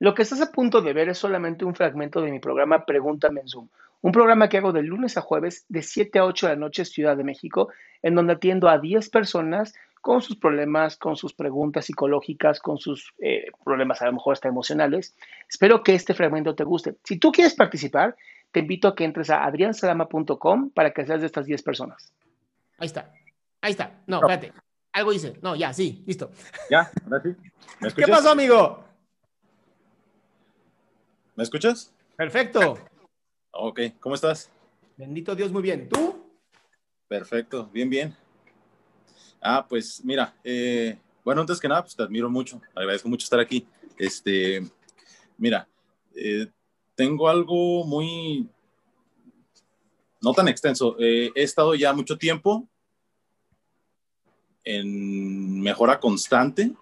Lo 0.00 0.14
que 0.14 0.22
estás 0.22 0.40
a 0.40 0.50
punto 0.50 0.80
de 0.80 0.94
ver 0.94 1.10
es 1.10 1.18
solamente 1.18 1.66
un 1.66 1.74
fragmento 1.74 2.22
de 2.22 2.30
mi 2.30 2.40
programa 2.40 2.86
Pregúntame 2.86 3.42
en 3.42 3.48
Zoom, 3.48 3.68
un 4.00 4.12
programa 4.12 4.48
que 4.48 4.56
hago 4.56 4.72
de 4.72 4.82
lunes 4.82 5.18
a 5.18 5.20
jueves 5.20 5.66
de 5.68 5.82
7 5.82 6.18
a 6.18 6.24
8 6.24 6.46
de 6.46 6.52
la 6.54 6.58
noche 6.58 6.86
Ciudad 6.86 7.18
de 7.18 7.22
México, 7.22 7.68
en 8.02 8.14
donde 8.14 8.32
atiendo 8.32 8.70
a 8.70 8.78
10 8.78 9.10
personas 9.10 9.74
con 10.00 10.22
sus 10.22 10.36
problemas, 10.36 10.96
con 10.96 11.16
sus 11.16 11.34
preguntas 11.34 11.84
psicológicas, 11.84 12.60
con 12.60 12.78
sus 12.78 13.12
eh, 13.18 13.48
problemas 13.62 14.00
a 14.00 14.06
lo 14.06 14.14
mejor 14.14 14.32
hasta 14.32 14.48
emocionales. 14.48 15.14
Espero 15.46 15.82
que 15.82 15.94
este 15.94 16.14
fragmento 16.14 16.54
te 16.54 16.64
guste. 16.64 16.96
Si 17.04 17.18
tú 17.18 17.30
quieres 17.30 17.54
participar, 17.54 18.16
te 18.52 18.60
invito 18.60 18.88
a 18.88 18.94
que 18.94 19.04
entres 19.04 19.28
a 19.28 19.44
adriansalama.com 19.44 20.70
para 20.70 20.92
que 20.92 21.04
seas 21.04 21.20
de 21.20 21.26
estas 21.26 21.44
10 21.44 21.62
personas. 21.62 22.10
Ahí 22.78 22.86
está. 22.86 23.12
Ahí 23.60 23.72
está. 23.72 24.00
No, 24.06 24.20
espérate. 24.20 24.54
Algo 24.92 25.12
hice. 25.12 25.34
No, 25.42 25.54
ya, 25.54 25.74
sí, 25.74 26.02
listo. 26.06 26.30
Ya, 26.70 26.90
ahora 27.04 27.22
sí. 27.22 27.36
¿Qué 27.94 28.08
pasó, 28.08 28.30
amigo? 28.30 28.89
¿Me 31.36 31.44
escuchas? 31.44 31.92
Perfecto. 32.16 32.78
Ok, 33.52 33.80
¿cómo 34.00 34.14
estás? 34.14 34.50
Bendito 34.96 35.34
Dios, 35.34 35.52
muy 35.52 35.62
bien. 35.62 35.88
¿Tú? 35.88 36.16
Perfecto, 37.08 37.68
bien, 37.72 37.88
bien. 37.88 38.16
Ah, 39.40 39.66
pues 39.66 40.04
mira, 40.04 40.34
eh, 40.44 40.98
bueno, 41.24 41.40
antes 41.40 41.58
que 41.58 41.68
nada, 41.68 41.82
pues 41.82 41.96
te 41.96 42.02
admiro 42.02 42.28
mucho, 42.28 42.60
agradezco 42.74 43.08
mucho 43.08 43.24
estar 43.24 43.40
aquí. 43.40 43.66
Este, 43.96 44.62
mira, 45.38 45.66
eh, 46.14 46.48
tengo 46.94 47.28
algo 47.28 47.84
muy, 47.84 48.48
no 50.20 50.32
tan 50.32 50.48
extenso. 50.48 50.96
Eh, 50.98 51.30
he 51.34 51.42
estado 51.42 51.74
ya 51.74 51.92
mucho 51.92 52.18
tiempo 52.18 52.68
en 54.64 55.60
mejora 55.60 55.98
constante 55.98 56.72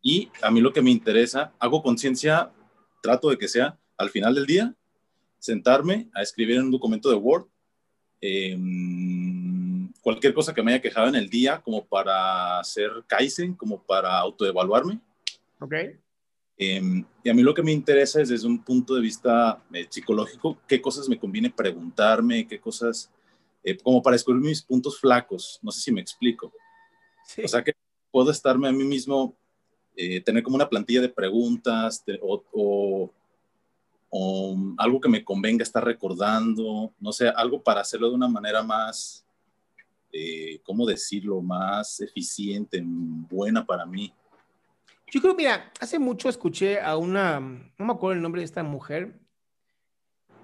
y 0.00 0.30
a 0.40 0.50
mí 0.50 0.60
lo 0.60 0.72
que 0.72 0.80
me 0.80 0.90
interesa, 0.90 1.52
hago 1.58 1.82
conciencia 1.82 2.50
trato 3.02 3.28
de 3.28 3.36
que 3.36 3.48
sea 3.48 3.78
al 3.98 4.08
final 4.08 4.34
del 4.34 4.46
día, 4.46 4.74
sentarme 5.38 6.08
a 6.14 6.22
escribir 6.22 6.56
en 6.56 6.66
un 6.66 6.70
documento 6.70 7.10
de 7.10 7.16
Word 7.16 7.46
em, 8.20 9.92
cualquier 10.00 10.32
cosa 10.32 10.54
que 10.54 10.62
me 10.62 10.72
haya 10.72 10.80
quejado 10.80 11.08
en 11.08 11.16
el 11.16 11.28
día, 11.28 11.60
como 11.60 11.84
para 11.84 12.60
hacer 12.60 12.90
Kaizen, 13.06 13.54
como 13.54 13.82
para 13.82 14.16
autoevaluarme. 14.18 15.00
Ok. 15.58 15.74
Em, 16.56 17.04
y 17.24 17.28
a 17.28 17.34
mí 17.34 17.42
lo 17.42 17.54
que 17.54 17.62
me 17.62 17.72
interesa 17.72 18.20
es 18.22 18.28
desde 18.28 18.46
un 18.46 18.62
punto 18.62 18.94
de 18.94 19.00
vista 19.00 19.60
eh, 19.72 19.86
psicológico, 19.88 20.58
qué 20.68 20.80
cosas 20.80 21.08
me 21.08 21.18
conviene 21.18 21.50
preguntarme, 21.50 22.46
qué 22.46 22.60
cosas, 22.60 23.10
eh, 23.64 23.76
como 23.76 24.00
para 24.00 24.14
descubrir 24.14 24.42
mis 24.42 24.62
puntos 24.62 25.00
flacos. 25.00 25.58
No 25.62 25.72
sé 25.72 25.80
si 25.80 25.92
me 25.92 26.00
explico. 26.00 26.52
O 27.42 27.48
sea, 27.48 27.64
que 27.64 27.72
puedo 28.10 28.30
estarme 28.30 28.68
a 28.68 28.72
mí 28.72 28.84
mismo 28.84 29.36
eh, 29.96 30.20
tener 30.22 30.42
como 30.42 30.56
una 30.56 30.68
plantilla 30.68 31.00
de 31.00 31.08
preguntas 31.08 32.02
o, 32.20 33.10
algo 34.76 35.00
que 35.00 35.08
me 35.08 35.24
convenga 35.24 35.62
estar 35.62 35.84
recordando, 35.84 36.92
no 37.00 37.12
sé, 37.12 37.28
algo 37.28 37.62
para 37.62 37.80
hacerlo 37.80 38.10
de 38.10 38.14
una 38.14 38.28
manera 38.28 38.62
más, 38.62 39.24
eh, 40.12 40.60
¿cómo 40.64 40.86
decirlo?, 40.86 41.40
más 41.40 42.00
eficiente, 42.00 42.82
buena 42.84 43.64
para 43.64 43.86
mí. 43.86 44.12
Yo 45.12 45.20
creo, 45.20 45.34
mira, 45.34 45.70
hace 45.78 45.98
mucho 45.98 46.30
escuché 46.30 46.80
a 46.80 46.96
una, 46.96 47.38
no 47.40 47.84
me 47.84 47.92
acuerdo 47.92 48.16
el 48.16 48.22
nombre 48.22 48.40
de 48.40 48.46
esta 48.46 48.62
mujer, 48.62 49.18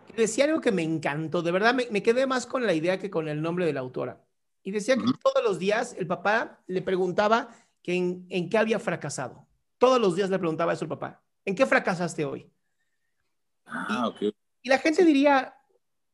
que 0.06 0.22
decía 0.22 0.44
algo 0.44 0.60
que 0.60 0.72
me 0.72 0.82
encantó, 0.82 1.40
de 1.42 1.52
verdad 1.52 1.74
me, 1.74 2.02
quedé 2.02 2.26
más 2.26 2.46
con 2.46 2.66
la 2.66 2.74
idea 2.74 2.98
que 2.98 3.10
con 3.10 3.28
el 3.28 3.40
nombre 3.40 3.64
de 3.64 3.72
la 3.72 3.80
autora. 3.80 4.22
Y 4.62 4.70
decía 4.70 4.96
que 4.96 5.04
todos 5.22 5.42
los 5.42 5.58
días 5.58 5.94
el 5.98 6.06
papá 6.06 6.60
le 6.66 6.82
preguntaba 6.82 7.48
en, 7.84 8.48
qué 8.50 8.58
había 8.58 8.78
fracasado. 8.78 9.46
Todos 9.78 10.00
los 10.00 10.16
días 10.16 10.30
le 10.30 10.38
preguntaba 10.38 10.72
eso 10.72 10.84
al 10.84 10.88
papá. 10.88 11.22
¿En 11.44 11.54
qué 11.54 11.66
fracasaste 11.66 12.24
hoy? 12.24 12.50
Ah, 13.66 14.12
y, 14.20 14.34
y 14.62 14.68
la 14.68 14.78
gente 14.78 15.04
diría, 15.04 15.54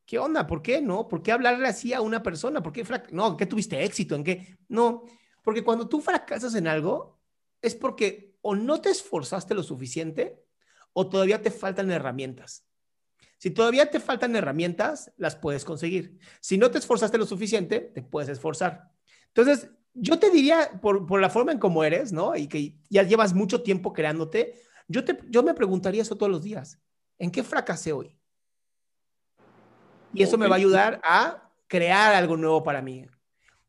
¿qué 0.05 0.19
onda? 0.19 0.47
¿Por 0.47 0.61
qué 0.61 0.81
no? 0.81 1.07
¿Por 1.07 1.21
qué 1.21 1.31
hablarle 1.31 1.67
así 1.67 1.93
a 1.93 2.01
una 2.01 2.21
persona? 2.21 2.61
¿Por 2.61 2.71
qué 2.71 2.85
no, 3.11 3.27
¿en 3.27 3.37
qué 3.37 3.45
tuviste 3.45 3.83
éxito? 3.83 4.15
¿En 4.15 4.23
qué? 4.23 4.57
No, 4.67 5.03
porque 5.43 5.63
cuando 5.63 5.87
tú 5.87 6.01
fracasas 6.01 6.55
en 6.55 6.67
algo 6.67 7.19
es 7.61 7.75
porque 7.75 8.37
o 8.41 8.55
no 8.55 8.79
te 8.79 8.89
esforzaste 8.89 9.55
lo 9.55 9.63
suficiente 9.63 10.43
o 10.93 11.09
todavía 11.09 11.41
te 11.41 11.51
faltan 11.51 11.91
herramientas. 11.91 12.65
Si 13.37 13.51
todavía 13.51 13.89
te 13.89 13.99
faltan 13.99 14.35
herramientas, 14.35 15.11
las 15.17 15.35
puedes 15.35 15.65
conseguir. 15.65 16.17
Si 16.39 16.57
no 16.57 16.71
te 16.71 16.77
esforzaste 16.77 17.17
lo 17.17 17.25
suficiente, 17.25 17.79
te 17.79 18.01
puedes 18.01 18.29
esforzar. 18.29 18.91
Entonces, 19.27 19.69
yo 19.95 20.19
te 20.19 20.29
diría, 20.29 20.69
por, 20.81 21.05
por, 21.05 21.21
la 21.21 21.29
forma 21.29 21.53
en 21.53 21.59
cómo 21.59 21.83
eres, 21.83 22.11
¿no? 22.11 22.35
Y 22.35 22.47
que 22.47 22.75
ya 22.89 23.03
llevas 23.03 23.33
mucho 23.33 23.63
tiempo 23.63 23.93
creándote, 23.93 24.61
yo, 24.87 25.03
te, 25.03 25.17
yo 25.29 25.41
me 25.41 25.53
preguntaría 25.53 26.01
eso 26.01 26.17
todos 26.17 26.31
los 26.31 26.43
días. 26.43 26.79
¿En 27.17 27.31
qué 27.31 27.43
fracasé 27.43 27.93
hoy? 27.93 28.19
Y 30.13 30.23
eso 30.23 30.37
me 30.37 30.47
va 30.47 30.55
a 30.55 30.57
ayudar 30.57 31.01
a 31.03 31.49
crear 31.67 32.13
algo 32.13 32.37
nuevo 32.37 32.63
para 32.63 32.81
mí. 32.81 33.05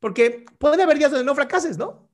Porque 0.01 0.45
puede 0.59 0.83
haber 0.83 0.99
días 0.99 1.11
donde 1.11 1.25
no 1.25 1.35
fracases, 1.35 1.79
¿no? 1.79 2.09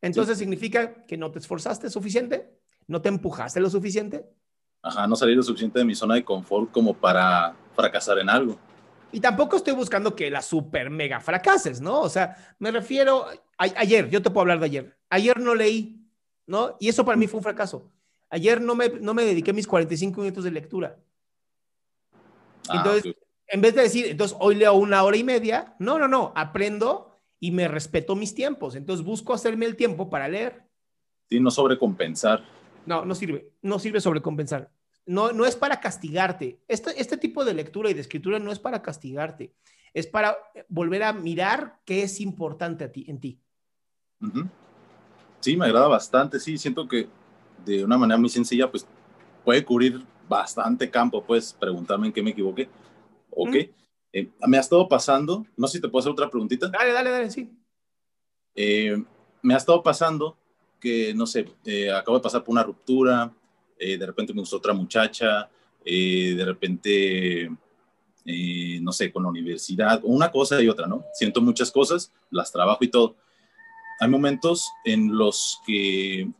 Entonces 0.00 0.38
significa 0.38 1.04
que 1.06 1.16
no 1.16 1.30
te 1.30 1.38
esforzaste 1.38 1.90
suficiente, 1.90 2.58
no 2.86 3.02
te 3.02 3.10
empujaste 3.10 3.60
lo 3.60 3.68
suficiente. 3.68 4.26
Ajá, 4.82 5.06
no 5.06 5.14
salí 5.14 5.34
lo 5.34 5.42
suficiente 5.42 5.78
de 5.78 5.84
mi 5.84 5.94
zona 5.94 6.14
de 6.14 6.24
confort 6.24 6.70
como 6.70 6.94
para 6.94 7.54
fracasar 7.74 8.18
en 8.18 8.30
algo. 8.30 8.58
Y 9.12 9.20
tampoco 9.20 9.56
estoy 9.56 9.74
buscando 9.74 10.14
que 10.14 10.30
la 10.30 10.42
super 10.42 10.90
mega 10.90 11.20
fracases, 11.20 11.80
¿no? 11.80 12.00
O 12.00 12.08
sea, 12.08 12.36
me 12.58 12.70
refiero, 12.70 13.26
ayer, 13.58 14.08
yo 14.08 14.22
te 14.22 14.30
puedo 14.30 14.42
hablar 14.42 14.60
de 14.60 14.66
ayer. 14.66 14.96
Ayer 15.08 15.38
no 15.40 15.54
leí, 15.54 16.06
¿no? 16.46 16.76
Y 16.78 16.88
eso 16.88 17.04
para 17.04 17.16
mí 17.16 17.26
fue 17.26 17.38
un 17.38 17.44
fracaso. 17.44 17.90
Ayer 18.28 18.60
no 18.60 18.74
me, 18.74 18.88
no 18.88 19.12
me 19.12 19.24
dediqué 19.24 19.52
mis 19.52 19.66
45 19.66 20.20
minutos 20.20 20.44
de 20.44 20.50
lectura. 20.52 20.96
Ah, 22.68 22.76
entonces, 22.76 23.16
en 23.48 23.60
vez 23.60 23.74
de 23.74 23.82
decir, 23.82 24.06
entonces 24.06 24.36
hoy 24.40 24.54
leo 24.54 24.74
una 24.74 25.02
hora 25.02 25.16
y 25.16 25.24
media, 25.24 25.74
no, 25.80 25.98
no, 25.98 26.06
no, 26.06 26.32
aprendo 26.36 27.16
y 27.40 27.50
me 27.50 27.66
respeto 27.66 28.14
mis 28.14 28.34
tiempos. 28.34 28.76
Entonces 28.76 29.04
busco 29.04 29.34
hacerme 29.34 29.66
el 29.66 29.74
tiempo 29.74 30.08
para 30.08 30.28
leer. 30.28 30.62
Sí, 31.28 31.40
no 31.40 31.50
sobrecompensar. 31.50 32.44
No, 32.86 33.04
no 33.04 33.14
sirve, 33.14 33.50
no 33.62 33.78
sirve 33.80 34.00
sobrecompensar. 34.00 34.70
No, 35.06 35.32
no 35.32 35.44
es 35.44 35.56
para 35.56 35.80
castigarte. 35.80 36.60
Este, 36.68 37.00
este 37.00 37.16
tipo 37.16 37.44
de 37.44 37.54
lectura 37.54 37.90
y 37.90 37.94
de 37.94 38.00
escritura 38.00 38.38
no 38.38 38.52
es 38.52 38.58
para 38.58 38.82
castigarte. 38.82 39.54
Es 39.92 40.06
para 40.06 40.38
volver 40.68 41.02
a 41.02 41.12
mirar 41.12 41.80
qué 41.84 42.02
es 42.02 42.20
importante 42.20 42.84
a 42.84 42.92
ti, 42.92 43.04
en 43.08 43.20
ti. 43.20 43.40
Sí, 45.40 45.56
me 45.56 45.66
agrada 45.66 45.88
bastante. 45.88 46.38
Sí, 46.38 46.58
siento 46.58 46.86
que 46.86 47.08
de 47.64 47.84
una 47.84 47.98
manera 47.98 48.18
muy 48.18 48.28
sencilla, 48.28 48.70
pues 48.70 48.86
puede 49.44 49.64
cubrir 49.64 50.04
bastante 50.28 50.90
campo. 50.90 51.24
Puedes 51.24 51.52
preguntarme 51.54 52.06
en 52.06 52.12
qué 52.12 52.22
me 52.22 52.30
equivoqué. 52.30 52.68
Ok. 53.30 53.56
Eh, 54.12 54.28
me 54.46 54.56
ha 54.56 54.60
estado 54.60 54.88
pasando, 54.88 55.46
no 55.56 55.66
sé 55.66 55.78
si 55.78 55.82
te 55.82 55.88
puedo 55.88 56.00
hacer 56.00 56.12
otra 56.12 56.30
preguntita. 56.30 56.68
Dale, 56.68 56.92
dale, 56.92 57.10
dale, 57.10 57.30
sí. 57.30 57.50
Eh, 58.54 59.02
me 59.42 59.54
ha 59.54 59.56
estado 59.56 59.82
pasando 59.82 60.36
que, 60.80 61.14
no 61.14 61.26
sé, 61.26 61.46
eh, 61.64 61.92
acabo 61.92 62.18
de 62.18 62.22
pasar 62.22 62.42
por 62.42 62.52
una 62.52 62.64
ruptura, 62.64 63.32
eh, 63.80 63.96
de 63.96 64.06
repente 64.06 64.34
me 64.34 64.40
gustó 64.40 64.58
otra 64.58 64.74
muchacha, 64.74 65.48
eh, 65.82 66.34
de 66.36 66.44
repente, 66.44 67.50
eh, 68.26 68.78
no 68.82 68.92
sé, 68.92 69.10
con 69.10 69.22
la 69.22 69.30
universidad, 69.30 70.02
una 70.04 70.30
cosa 70.30 70.62
y 70.62 70.68
otra, 70.68 70.86
¿no? 70.86 71.02
Siento 71.14 71.40
muchas 71.40 71.70
cosas, 71.70 72.12
las 72.30 72.52
trabajo 72.52 72.84
y 72.84 72.88
todo. 72.88 73.16
Hay 73.98 74.10
momentos 74.10 74.70
en 74.84 75.16
los 75.16 75.60
que 75.66 76.30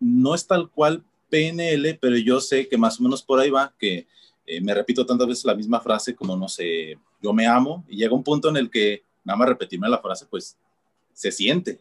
no 0.00 0.34
es 0.34 0.46
tal 0.46 0.70
cual 0.70 1.04
PNL, 1.28 1.98
pero 2.00 2.16
yo 2.16 2.40
sé 2.40 2.66
que 2.66 2.78
más 2.78 2.98
o 2.98 3.02
menos 3.02 3.22
por 3.22 3.38
ahí 3.38 3.50
va, 3.50 3.74
que 3.78 4.06
me 4.62 4.74
repito 4.74 5.06
tantas 5.06 5.28
veces 5.28 5.44
la 5.44 5.54
misma 5.54 5.78
frase 5.80 6.16
como, 6.16 6.36
no 6.36 6.48
sé, 6.48 6.98
yo 7.22 7.32
me 7.32 7.46
amo, 7.46 7.84
y 7.86 7.98
llega 7.98 8.14
un 8.14 8.24
punto 8.24 8.48
en 8.48 8.56
el 8.56 8.70
que 8.70 9.04
nada 9.22 9.36
más 9.36 9.48
repetirme 9.48 9.88
la 9.88 10.00
frase, 10.00 10.26
pues 10.26 10.56
se 11.12 11.30
siente, 11.30 11.80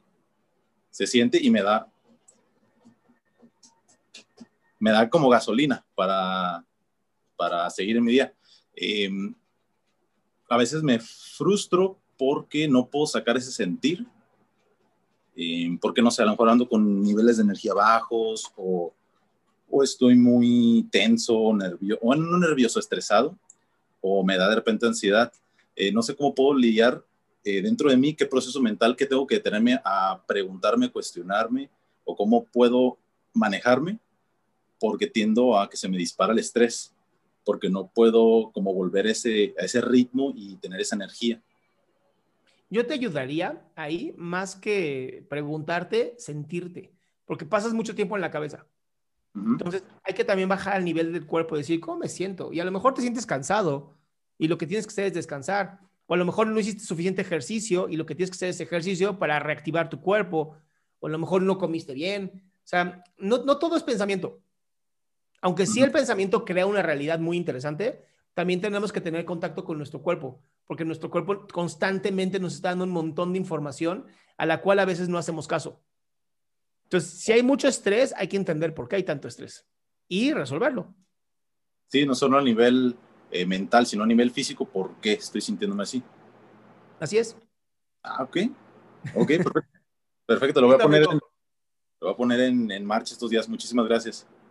se 0.91 1.07
siente 1.07 1.39
y 1.41 1.50
me 1.50 1.63
da 1.63 1.89
me 4.79 4.91
da 4.91 5.09
como 5.09 5.29
gasolina 5.29 5.85
para, 5.93 6.65
para 7.35 7.69
seguir 7.69 7.97
en 7.97 8.03
mi 8.03 8.13
día. 8.13 8.33
Em, 8.75 9.35
a 10.47 10.57
veces 10.57 10.81
me 10.81 10.99
frustro 10.99 11.99
porque 12.17 12.67
no 12.67 12.87
puedo 12.87 13.05
sacar 13.05 13.37
ese 13.37 13.51
sentir, 13.51 14.05
em, 15.35 15.77
porque 15.77 16.01
no 16.01 16.09
sé, 16.09 16.21
a 16.21 16.25
lo 16.25 16.31
mejor 16.31 16.49
ando 16.49 16.67
con 16.67 17.01
niveles 17.03 17.37
de 17.37 17.43
energía 17.43 17.73
bajos 17.73 18.51
o, 18.55 18.93
o 19.69 19.83
estoy 19.83 20.15
muy 20.15 20.87
tenso, 20.91 21.53
nervioso, 21.53 22.01
o 22.01 22.15
no 22.15 22.37
nervioso, 22.37 22.79
estresado, 22.79 23.37
o 24.01 24.23
me 24.23 24.37
da 24.37 24.49
de 24.49 24.55
repente 24.55 24.87
ansiedad. 24.87 25.31
Eh, 25.75 25.91
no 25.91 26.01
sé 26.01 26.15
cómo 26.15 26.33
puedo 26.33 26.53
lidiar 26.55 27.03
eh, 27.43 27.61
dentro 27.61 27.89
de 27.89 27.97
mí, 27.97 28.13
qué 28.13 28.25
proceso 28.25 28.61
mental 28.61 28.95
que 28.95 29.05
tengo 29.05 29.27
que 29.27 29.39
tenerme 29.39 29.79
a 29.83 30.21
preguntarme, 30.25 30.91
cuestionarme, 30.91 31.69
o 32.05 32.15
cómo 32.15 32.45
puedo 32.45 32.97
manejarme 33.33 33.99
porque 34.79 35.07
tiendo 35.07 35.59
a 35.59 35.69
que 35.69 35.77
se 35.77 35.89
me 35.89 35.97
dispara 35.97 36.33
el 36.33 36.39
estrés, 36.39 36.93
porque 37.43 37.69
no 37.69 37.87
puedo 37.87 38.51
como 38.51 38.73
volver 38.73 39.07
ese, 39.07 39.53
a 39.59 39.65
ese 39.65 39.81
ritmo 39.81 40.31
y 40.35 40.55
tener 40.57 40.79
esa 40.79 40.95
energía. 40.95 41.41
Yo 42.69 42.85
te 42.85 42.93
ayudaría 42.93 43.65
ahí, 43.75 44.13
más 44.17 44.55
que 44.55 45.25
preguntarte, 45.29 46.13
sentirte. 46.17 46.93
porque 47.25 47.45
pasas 47.45 47.73
mucho 47.73 47.95
tiempo 47.95 48.15
en 48.15 48.21
la 48.21 48.31
cabeza. 48.31 48.65
Entonces, 49.35 49.83
hay 50.03 50.13
que 50.15 50.25
también 50.25 50.49
bajar 50.49 50.73
al 50.73 50.83
nivel 50.83 51.13
del 51.13 51.25
cuerpo, 51.25 51.55
decir, 51.55 51.79
¿cómo 51.79 51.99
me 51.99 52.09
siento? 52.09 52.51
Y 52.51 52.59
a 52.59 52.65
lo 52.65 52.71
mejor 52.71 52.93
te 52.93 53.01
sientes 53.01 53.25
cansado 53.25 53.95
y 54.37 54.47
lo 54.47 54.57
que 54.57 54.65
tienes 54.65 54.85
que 54.85 54.91
hacer 54.91 55.05
es 55.05 55.13
descansar. 55.13 55.79
O 56.07 56.15
a 56.15 56.17
lo 56.17 56.25
mejor 56.25 56.47
no 56.47 56.59
hiciste 56.59 56.83
suficiente 56.83 57.21
ejercicio 57.21 57.87
y 57.87 57.95
lo 57.95 58.05
que 58.05 58.15
tienes 58.15 58.31
que 58.31 58.35
hacer 58.35 58.49
es 58.49 58.59
ejercicio 58.59 59.19
para 59.19 59.39
reactivar 59.39 59.89
tu 59.89 60.01
cuerpo. 60.01 60.57
O 60.99 61.07
a 61.07 61.09
lo 61.09 61.19
mejor 61.19 61.43
no 61.43 61.59
comiste 61.59 61.93
bien. 61.93 62.31
O 62.57 62.67
sea, 62.67 63.03
no, 63.19 63.43
no 63.43 63.59
todo 63.59 63.77
es 63.77 63.83
pensamiento. 63.83 64.41
Aunque 65.41 65.65
sí 65.65 65.81
el 65.81 65.91
pensamiento 65.91 66.44
crea 66.45 66.65
una 66.65 66.81
realidad 66.81 67.19
muy 67.19 67.38
interesante, 67.38 68.06
también 68.33 68.62
tenemos 68.62 68.91
que 68.91 69.01
tener 69.01 69.25
contacto 69.25 69.63
con 69.63 69.77
nuestro 69.77 70.01
cuerpo, 70.01 70.41
porque 70.65 70.86
nuestro 70.86 71.09
cuerpo 71.09 71.47
constantemente 71.51 72.39
nos 72.39 72.56
está 72.56 72.69
dando 72.69 72.86
un 72.86 72.91
montón 72.91 73.33
de 73.33 73.39
información 73.39 74.06
a 74.38 74.45
la 74.45 74.62
cual 74.62 74.80
a 74.80 74.86
veces 74.86 75.09
no 75.09 75.18
hacemos 75.18 75.47
caso. 75.47 75.81
Entonces, 76.83 77.19
si 77.19 77.31
hay 77.31 77.44
mucho 77.44 77.68
estrés, 77.68 78.13
hay 78.18 78.27
que 78.27 78.38
entender 78.38 78.74
por 78.74 78.88
qué 78.88 78.95
hay 78.97 79.03
tanto 79.03 79.27
estrés 79.27 79.68
y 80.07 80.33
resolverlo. 80.33 80.95
Sí, 81.88 82.06
no 82.06 82.15
solo 82.15 82.38
a 82.38 82.41
nivel 82.41 82.95
eh, 83.31 83.45
mental, 83.45 83.86
sino 83.86 84.03
a 84.03 84.07
nivel 84.07 84.31
físico, 84.31 84.65
¿por 84.65 84.95
qué 85.01 85.13
estoy 85.13 85.41
sintiéndome 85.41 85.83
así? 85.83 86.03
Así 87.00 87.18
es. 87.18 87.38
Ah, 88.03 88.24
ok. 88.24 88.38
Ok, 89.15 89.27
perfecto. 89.27 89.80
perfecto, 90.25 90.62
lo 90.62 90.68
voy 90.68 90.75
a 90.75 90.80
poner, 90.80 91.03
en, 91.03 91.09
lo 91.12 91.19
voy 92.01 92.13
a 92.13 92.18
poner 92.18 92.39
en, 92.41 92.71
en 92.71 92.86
marcha 92.86 93.13
estos 93.13 93.30
días. 93.30 93.47
Muchísimas 93.47 93.88
gracias. 93.88 94.25